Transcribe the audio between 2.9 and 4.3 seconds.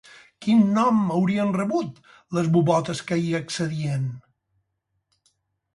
que hi accedien?